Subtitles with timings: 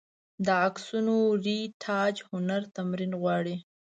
[0.45, 1.15] د عکسونو
[1.45, 3.55] رېټاچ هنر تمرین غواړي.